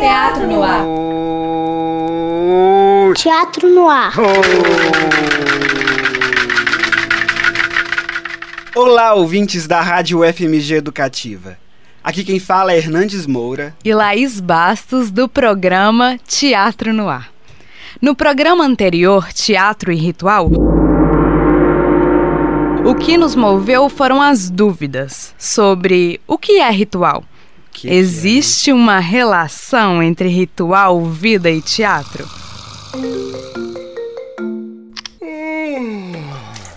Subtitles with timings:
[0.00, 0.84] Teatro no ar.
[3.14, 4.12] Teatro no ar.
[8.74, 11.61] Olá, ouvintes da Rádio FMG Educativa.
[12.04, 13.74] Aqui quem fala é Hernandes Moura.
[13.84, 17.30] e Laís Bastos, do programa Teatro no Ar.
[18.00, 20.50] No programa anterior, Teatro e Ritual,
[22.84, 27.22] o que nos moveu foram as dúvidas sobre o que é ritual.
[27.70, 27.94] Que é?
[27.94, 32.26] Existe uma relação entre ritual, vida e teatro?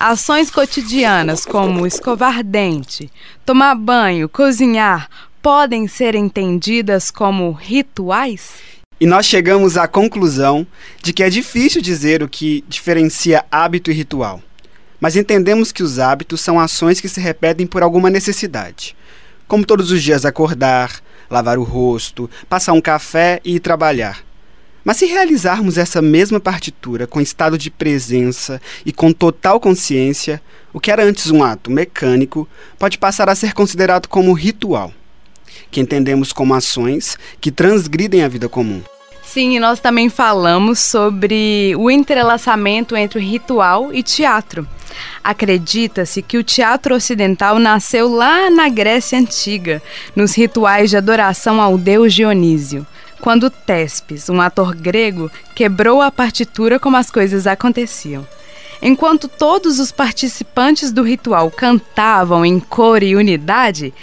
[0.07, 3.11] Ações cotidianas como escovar dente,
[3.43, 5.09] tomar banho, cozinhar,
[5.41, 8.51] podem ser entendidas como rituais?
[9.01, 10.67] E nós chegamos à conclusão
[11.01, 14.43] de que é difícil dizer o que diferencia hábito e ritual.
[14.99, 18.95] Mas entendemos que os hábitos são ações que se repetem por alguma necessidade.
[19.47, 21.01] Como todos os dias acordar,
[21.31, 24.24] lavar o rosto, passar um café e ir trabalhar.
[24.85, 30.39] Mas se realizarmos essa mesma partitura com estado de presença e com total consciência,
[30.71, 32.47] o que era antes um ato mecânico
[32.77, 34.93] pode passar a ser considerado como ritual,
[35.71, 38.83] que entendemos como ações que transgridem a vida comum.
[39.23, 44.67] Sim, e nós também falamos sobre o entrelaçamento entre ritual e teatro.
[45.23, 49.81] Acredita-se que o teatro ocidental nasceu lá na Grécia Antiga,
[50.15, 52.85] nos rituais de adoração ao deus Dionísio,
[53.19, 58.25] quando Tespes, um ator grego, quebrou a partitura como as coisas aconteciam.
[58.81, 63.93] Enquanto todos os participantes do ritual cantavam em cor e unidade,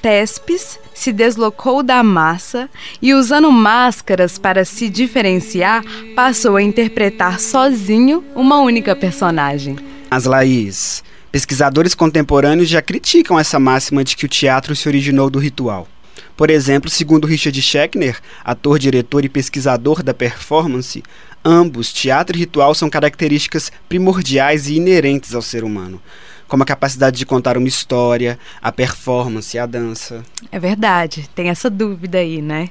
[0.00, 2.68] Tespes se deslocou da massa
[3.00, 5.82] e, usando máscaras para se diferenciar,
[6.14, 9.76] passou a interpretar sozinho uma única personagem.
[10.10, 11.02] As Laís.
[11.32, 15.88] Pesquisadores contemporâneos já criticam essa máxima de que o teatro se originou do ritual.
[16.36, 21.02] Por exemplo, segundo Richard Schechner, ator, diretor e pesquisador da performance,
[21.42, 26.00] ambos, teatro e ritual, são características primordiais e inerentes ao ser humano,
[26.46, 30.22] como a capacidade de contar uma história, a performance, a dança.
[30.52, 32.68] É verdade, tem essa dúvida aí, né?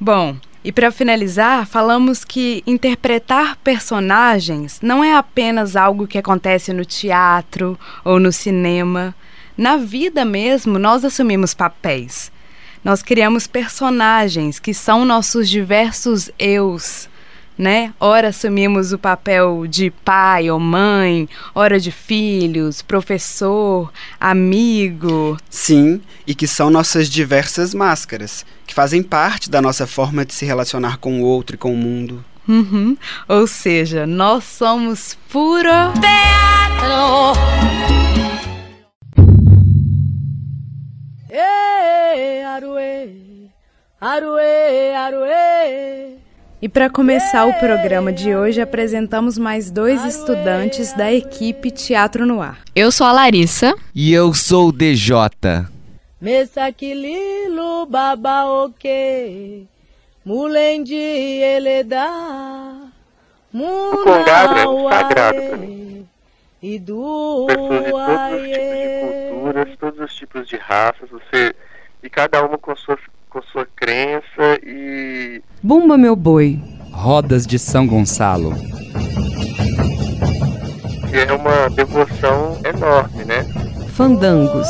[0.00, 6.84] Bom, e para finalizar, falamos que interpretar personagens não é apenas algo que acontece no
[6.84, 9.14] teatro ou no cinema.
[9.56, 12.32] Na vida mesmo, nós assumimos papéis.
[12.86, 17.08] Nós criamos personagens que são nossos diversos eus,
[17.58, 17.92] né?
[17.98, 25.36] Ora assumimos o papel de pai ou mãe, ora de filhos, professor, amigo.
[25.50, 30.44] Sim, e que são nossas diversas máscaras, que fazem parte da nossa forma de se
[30.44, 32.24] relacionar com o outro e com o mundo.
[32.46, 32.96] Uhum.
[33.26, 35.72] Ou seja, nós somos puro
[46.62, 52.40] E para começar o programa de hoje, apresentamos mais dois estudantes da equipe Teatro no
[52.40, 52.58] Ar.
[52.74, 53.74] Eu sou a Larissa.
[53.94, 55.14] E eu sou o DJ.
[56.20, 59.66] Mesakililu baba oke
[60.24, 62.10] Mulendi eleda
[63.52, 65.85] Congado é um sagrado
[66.60, 71.54] pra Munawae Pessoas de todos os tipos de culturas, todos os tipos de raças, você
[72.02, 76.58] e cada uma com sua com sua crença e Bumba meu boi.
[76.92, 78.54] Rodas de São Gonçalo.
[81.10, 83.44] que é uma devoção enorme, né?
[83.94, 84.68] Fandangos.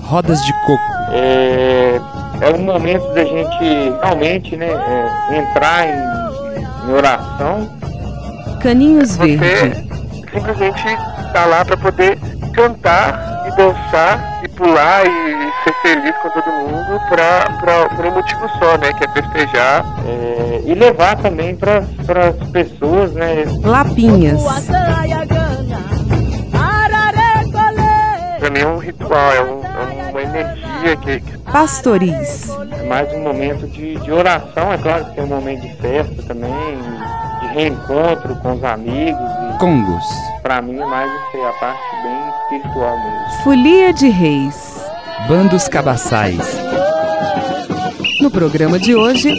[0.00, 0.82] Rodas de Coco.
[1.10, 2.00] É,
[2.40, 3.64] é um momento da gente
[4.02, 7.78] realmente, né, é, entrar em, em oração.
[8.62, 9.87] Caninhos Você verde.
[10.38, 10.82] Simplesmente
[11.32, 12.18] tá lá para poder
[12.54, 18.10] cantar e dançar e pular e ser feliz com todo mundo pra, pra, por um
[18.12, 18.92] motivo só, né?
[18.92, 23.44] Que é festejar é, e levar também para as pessoas, né?
[23.62, 24.42] Lapinhas.
[28.38, 32.48] Pra mim é um ritual, é, um- é uma energia que, que Pastoris.
[32.80, 36.22] é mais um momento de, de oração, é claro que tem um momento de festa
[36.22, 36.78] também,
[37.40, 40.04] de reencontro com os amigos e Congos.
[40.42, 42.28] pra mim é mais aí, a parte bem
[42.62, 43.42] espiritual mesmo.
[43.42, 44.84] Folia de Reis.
[45.26, 46.38] Bandos Cabaçais.
[48.20, 49.34] No programa de hoje,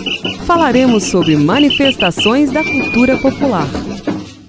[0.46, 3.66] falaremos sobre manifestações da cultura popular.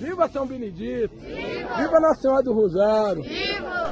[0.00, 1.10] Viva São Benedito!
[1.78, 3.24] Viva Nossa Senhora do Rosário!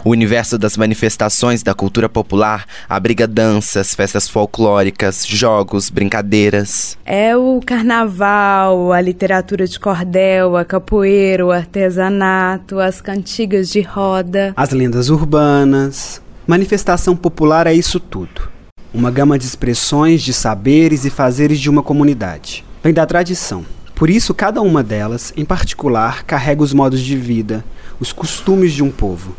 [0.04, 6.96] O universo das manifestações da cultura popular abriga danças, festas folclóricas, jogos, brincadeiras.
[7.04, 14.52] É o carnaval, a literatura de cordel, a capoeira, o artesanato, as cantigas de roda.
[14.56, 16.22] As lendas urbanas.
[16.46, 18.48] Manifestação popular é isso tudo.
[18.94, 22.64] Uma gama de expressões, de saberes e fazeres de uma comunidade.
[22.82, 23.66] Vem da tradição.
[23.94, 27.64] Por isso, cada uma delas, em particular, carrega os modos de vida,
[27.98, 29.36] os costumes de um povo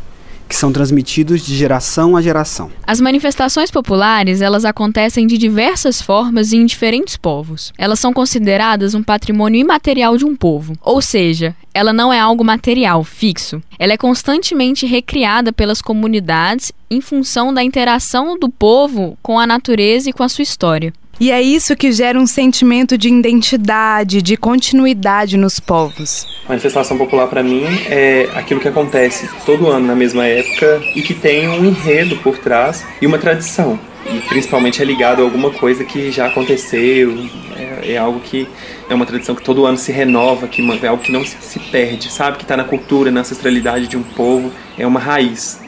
[0.49, 2.71] que são transmitidos de geração a geração.
[2.85, 7.71] As manifestações populares, elas acontecem de diversas formas e em diferentes povos.
[7.77, 12.43] Elas são consideradas um patrimônio imaterial de um povo, ou seja, ela não é algo
[12.43, 13.61] material, fixo.
[13.77, 20.09] Ela é constantemente recriada pelas comunidades em função da interação do povo com a natureza
[20.09, 20.91] e com a sua história.
[21.19, 26.25] E é isso que gera um sentimento de identidade, de continuidade nos povos.
[26.47, 31.13] Manifestação popular para mim é aquilo que acontece todo ano na mesma época e que
[31.13, 33.77] tem um enredo por trás e uma tradição.
[34.05, 37.13] E principalmente é ligado a alguma coisa que já aconteceu,
[37.55, 38.47] é, é algo que
[38.89, 42.09] é uma tradição que todo ano se renova, que é algo que não se perde,
[42.09, 42.37] sabe?
[42.37, 45.59] Que está na cultura, na ancestralidade de um povo, é uma raiz.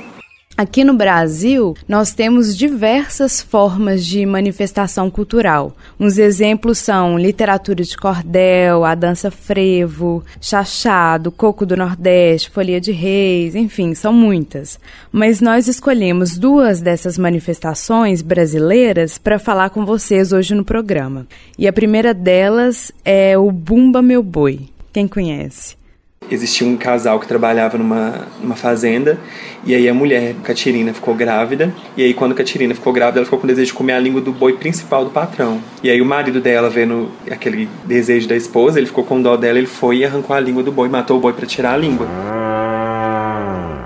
[0.61, 5.75] Aqui no Brasil, nós temos diversas formas de manifestação cultural.
[5.99, 12.91] Uns exemplos são literatura de cordel, a dança frevo, chachado, coco do Nordeste, folia de
[12.91, 14.79] reis, enfim, são muitas.
[15.11, 21.25] Mas nós escolhemos duas dessas manifestações brasileiras para falar com vocês hoje no programa.
[21.57, 24.69] E a primeira delas é o Bumba Meu Boi.
[24.93, 25.80] Quem conhece?
[26.29, 29.19] Existia um casal que trabalhava numa, numa fazenda
[29.65, 33.39] e aí a mulher, Catirina, ficou grávida e aí quando Catirina ficou grávida ela ficou
[33.39, 35.61] com desejo de comer a língua do boi principal do patrão.
[35.83, 39.57] E aí o marido dela vendo aquele desejo da esposa ele ficou com dó dela
[39.57, 42.07] ele foi e arrancou a língua do boi matou o boi para tirar a língua.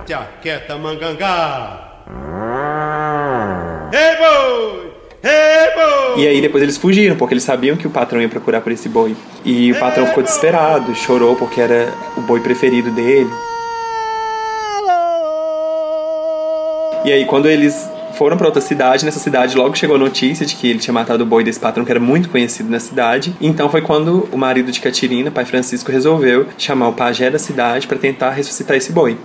[0.08, 1.94] Jaqueta mangangá.
[3.92, 4.85] Ei boi
[6.18, 8.88] e aí depois eles fugiram, porque eles sabiam que o patrão ia procurar por esse
[8.88, 9.16] boi.
[9.44, 13.30] E o patrão ficou desesperado, chorou porque era o boi preferido dele.
[17.04, 20.56] E aí quando eles foram para outra cidade, nessa cidade logo chegou a notícia de
[20.56, 23.36] que ele tinha matado o boi desse patrão que era muito conhecido na cidade.
[23.42, 27.88] Então foi quando o marido de Catirina, pai Francisco, resolveu chamar o pajé da cidade
[27.88, 29.18] para tentar ressuscitar esse boi.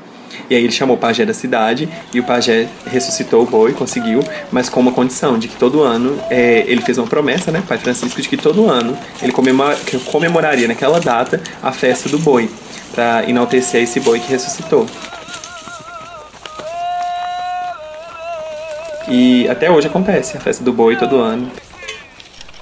[0.48, 4.20] E aí ele chamou o pajé da cidade e o pajé ressuscitou o boi, conseguiu,
[4.50, 7.78] mas com uma condição de que todo ano é, ele fez uma promessa, né, pai
[7.78, 9.76] Francisco, de que todo ano ele comemora,
[10.10, 12.50] comemoraria naquela data a festa do boi,
[12.92, 14.86] para enaltecer esse boi que ressuscitou.
[19.08, 21.50] E até hoje acontece a festa do boi todo ano.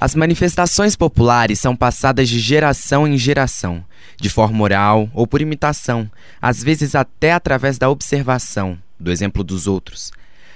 [0.00, 3.84] As manifestações populares são passadas de geração em geração,
[4.16, 6.08] de forma oral ou por imitação,
[6.40, 10.12] às vezes até através da observação, do exemplo dos outros.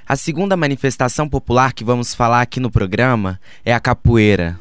[0.07, 4.57] A segunda manifestação popular que vamos falar aqui no programa é a capoeira.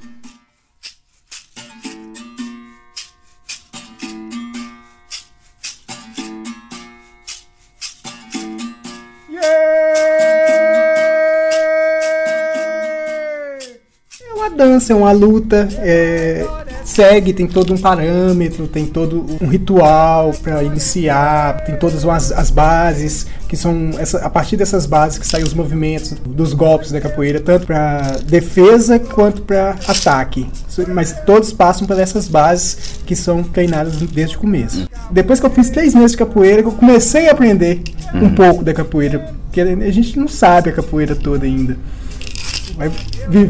[14.82, 16.46] Dança, é uma luta, é,
[16.84, 22.50] segue, tem todo um parâmetro, tem todo um ritual para iniciar, tem todas as, as
[22.50, 27.00] bases, que são essa, a partir dessas bases que saem os movimentos dos golpes da
[27.00, 30.48] capoeira, tanto para defesa quanto para ataque.
[30.88, 34.90] Mas todos passam por essas bases que são treinadas desde o começo.
[35.12, 37.82] Depois que eu fiz três meses de capoeira, eu comecei a aprender
[38.14, 38.36] um uhum.
[38.36, 41.78] pouco da capoeira, porque a gente não sabe a capoeira toda ainda
[42.82, 42.92] vai,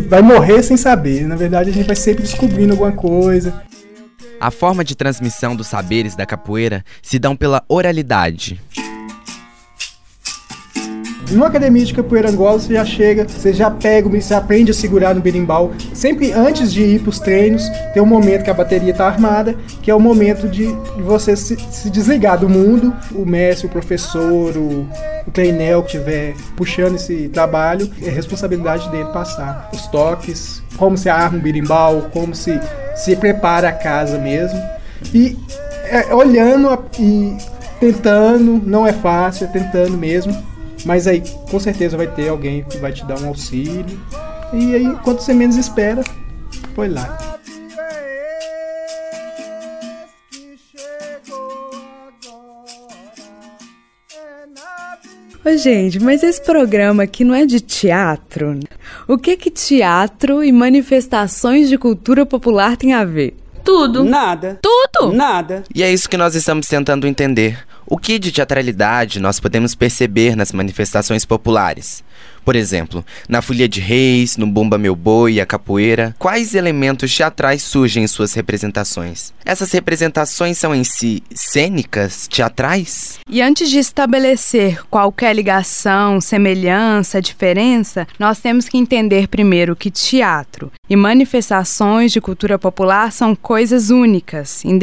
[0.08, 1.28] vai morrer sem saber.
[1.28, 3.62] Na verdade, a gente vai sempre descobrindo alguma coisa.
[4.40, 8.60] A forma de transmissão dos saberes da capoeira se dão pela oralidade.
[11.32, 15.16] Numa academia de capoeira Angola, você já chega, você já pega, você aprende a segurar
[15.16, 15.72] no berimbau.
[15.94, 17.64] Sempre antes de ir para os treinos,
[17.94, 20.66] tem um momento que a bateria está armada, que é o momento de
[21.00, 22.94] você se, se desligar do mundo.
[23.16, 24.90] O mestre, o professor, o,
[25.28, 31.10] o treinel que estiver puxando esse trabalho, é responsabilidade dele passar os toques, como se
[31.10, 32.60] arma um berimbau, como se,
[32.96, 34.60] se prepara a casa mesmo.
[35.14, 35.38] E
[35.86, 36.68] é, olhando
[37.00, 37.38] e
[37.80, 40.52] tentando, não é fácil, é tentando mesmo
[40.86, 44.00] mas aí com certeza vai ter alguém que vai te dar um auxílio.
[44.54, 46.04] E aí, quando você menos espera,
[46.76, 47.31] foi lá.
[55.44, 58.60] Ô, gente, mas esse programa aqui não é de teatro?
[59.08, 63.36] O que que teatro e manifestações de cultura popular tem a ver?
[63.64, 64.04] Tudo.
[64.04, 64.60] Nada.
[64.62, 64.81] Tudo.
[65.14, 65.64] Nada.
[65.74, 70.36] E é isso que nós estamos tentando entender O que de teatralidade nós podemos perceber
[70.36, 72.04] nas manifestações populares?
[72.44, 77.16] Por exemplo, na Folia de Reis, no Bumba Meu Boi e a capoeira, quais elementos
[77.16, 79.32] teatrais surgem em suas representações?
[79.46, 83.20] Essas representações são em si cênicas, teatrais?
[83.30, 90.72] E antes de estabelecer qualquer ligação, semelhança, diferença, nós temos que entender primeiro que teatro
[90.90, 94.81] e manifestações de cultura popular são coisas únicas, independentes.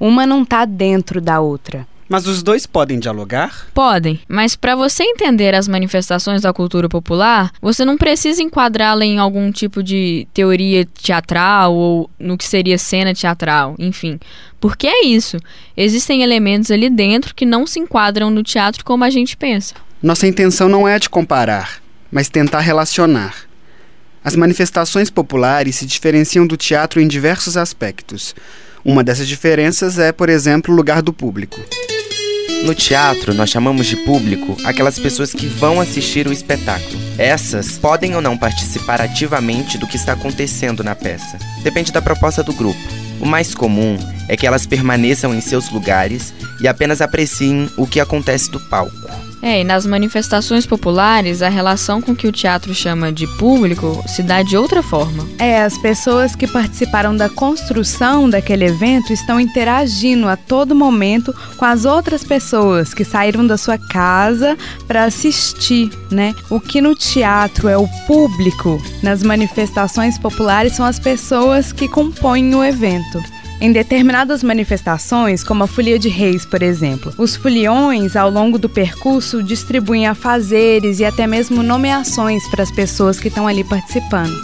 [0.00, 1.86] Uma não está dentro da outra.
[2.08, 3.66] Mas os dois podem dialogar?
[3.72, 9.18] Podem, mas para você entender as manifestações da cultura popular, você não precisa enquadrá-la em
[9.18, 14.20] algum tipo de teoria teatral ou no que seria cena teatral, enfim.
[14.60, 15.38] Porque é isso.
[15.76, 19.74] Existem elementos ali dentro que não se enquadram no teatro como a gente pensa.
[20.02, 21.80] Nossa intenção não é de comparar,
[22.12, 23.34] mas tentar relacionar.
[24.24, 28.34] As manifestações populares se diferenciam do teatro em diversos aspectos.
[28.82, 31.60] Uma dessas diferenças é, por exemplo, o lugar do público.
[32.64, 36.98] No teatro, nós chamamos de público aquelas pessoas que vão assistir o espetáculo.
[37.18, 41.38] Essas podem ou não participar ativamente do que está acontecendo na peça.
[41.62, 42.80] Depende da proposta do grupo.
[43.20, 48.00] O mais comum é que elas permaneçam em seus lugares e apenas apreciem o que
[48.00, 48.94] acontece do palco.
[49.44, 54.22] É, e nas manifestações populares, a relação com que o teatro chama de público se
[54.22, 55.28] dá de outra forma.
[55.38, 61.64] É, as pessoas que participaram da construção daquele evento estão interagindo a todo momento com
[61.66, 64.56] as outras pessoas que saíram da sua casa
[64.88, 66.34] para assistir, né?
[66.48, 72.54] O que no teatro é o público, nas manifestações populares são as pessoas que compõem
[72.54, 73.22] o evento.
[73.60, 78.68] Em determinadas manifestações, como a Folia de Reis, por exemplo, os foliões, ao longo do
[78.68, 84.34] percurso, distribuem afazeres e até mesmo nomeações para as pessoas que estão ali participando.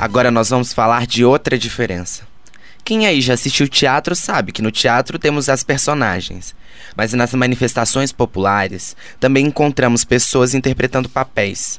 [0.00, 2.22] Agora nós vamos falar de outra diferença.
[2.84, 6.56] Quem aí já assistiu teatro sabe que no teatro temos as personagens,
[6.96, 11.78] mas nas manifestações populares também encontramos pessoas interpretando papéis.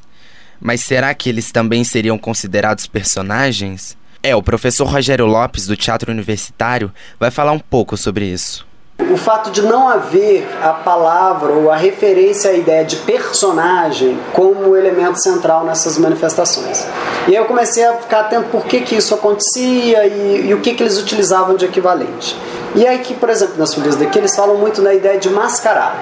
[0.60, 3.96] Mas será que eles também seriam considerados personagens?
[4.22, 8.66] É, o professor Rogério Lopes, do Teatro Universitário, vai falar um pouco sobre isso.
[9.10, 14.76] O fato de não haver a palavra ou a referência à ideia de personagem como
[14.76, 16.86] elemento central nessas manifestações.
[17.26, 20.60] E aí eu comecei a ficar atento por que, que isso acontecia e, e o
[20.60, 22.36] que, que eles utilizavam de equivalente.
[22.74, 25.96] E aí que, por exemplo, nas folias daqui eles falam muito na ideia de mascarado,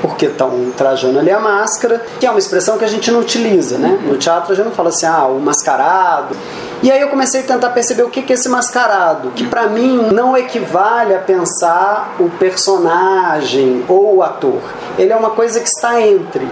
[0.00, 3.76] porque estão trajando ali a máscara, que é uma expressão que a gente não utiliza,
[3.76, 3.98] né?
[4.06, 6.34] No teatro a gente não fala assim, ah, o mascarado.
[6.82, 10.08] E aí eu comecei a tentar perceber o que é esse mascarado, que para mim
[10.12, 14.60] não equivale a pensar o personagem ou o ator.
[14.98, 16.46] Ele é uma coisa que está entre.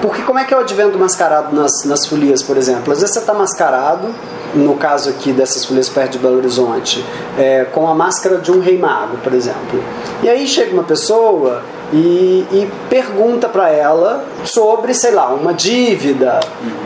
[0.00, 2.92] Porque como é que é o advento do mascarado nas, nas folias, por exemplo?
[2.92, 4.14] Às vezes você está mascarado,
[4.54, 7.04] no caso aqui dessas folias perto de Belo Horizonte,
[7.38, 9.82] é, com a máscara de um rei mago, por exemplo.
[10.22, 11.62] E aí chega uma pessoa
[11.92, 16.40] e, e pergunta para ela sobre, sei lá, uma dívida,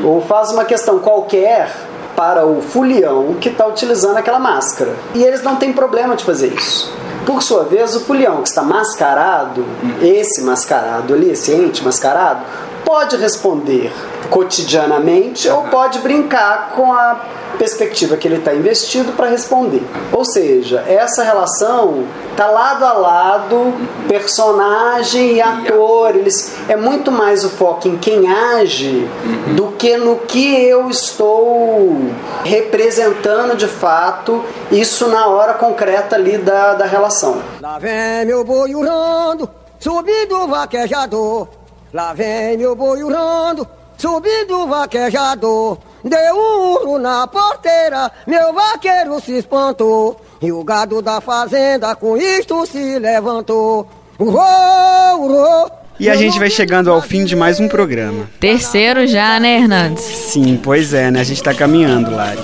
[0.05, 1.71] ou faz uma questão qualquer
[2.17, 4.95] para o fulião que está utilizando aquela máscara.
[5.15, 6.93] E eles não têm problema de fazer isso.
[7.25, 9.65] Por sua vez, o fulião que está mascarado,
[10.03, 12.41] esse mascarado ali, esse ente mascarado,
[12.85, 13.93] pode responder
[14.31, 17.21] cotidianamente ou pode brincar com a
[17.59, 19.83] perspectiva que ele está investido para responder.
[20.11, 22.05] Ou seja, essa relação
[22.37, 23.75] tá lado a lado,
[24.09, 26.17] personagem e ator.
[26.17, 29.09] Eles é muito mais o foco em quem age
[29.55, 31.97] do que no que eu estou
[32.45, 34.45] representando de fato.
[34.71, 37.43] Isso na hora concreta ali da, da relação.
[37.61, 39.49] Lá vem meu boi urrando,
[39.79, 41.62] subindo o vaquejador.
[41.93, 43.69] Lá vem meu boi urrando,
[43.99, 45.77] subindo o vaquejador.
[46.03, 50.21] Deu um urro na porteira, meu vaqueiro se espantou.
[50.41, 53.87] E o gado da fazenda com isto se levantou.
[54.19, 55.71] Urrou, urrou.
[56.01, 58.29] E a gente vai chegando ao fim de mais um programa.
[58.41, 60.03] Terceiro já, né, Hernandes?
[60.03, 61.21] Sim, pois é, né?
[61.21, 62.41] A gente tá caminhando, Lari.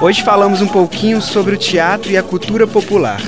[0.00, 3.20] Hoje falamos um pouquinho sobre o teatro e a cultura popular.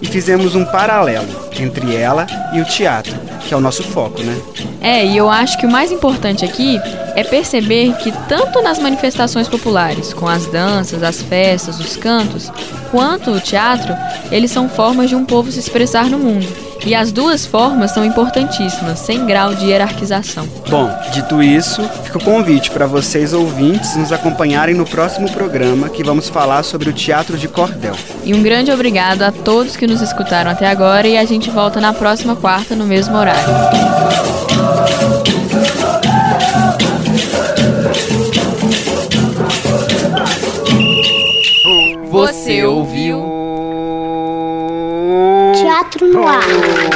[0.00, 1.28] E fizemos um paralelo
[1.60, 3.14] entre ela e o teatro,
[3.48, 4.38] que é o nosso foco, né?
[4.78, 6.78] É, e eu acho que o mais importante aqui
[7.16, 12.52] é perceber que tanto nas manifestações populares, com as danças, as festas, os cantos,
[12.90, 13.96] quanto o teatro,
[14.30, 16.67] eles são formas de um povo se expressar no mundo.
[16.86, 20.48] E as duas formas são importantíssimas, sem grau de hierarquização.
[20.68, 26.02] Bom, dito isso, fica o convite para vocês ouvintes nos acompanharem no próximo programa que
[26.02, 27.94] vamos falar sobre o teatro de cordel.
[28.24, 31.80] E um grande obrigado a todos que nos escutaram até agora e a gente volta
[31.80, 33.42] na próxima quarta no mesmo horário.
[46.18, 46.87] No ar.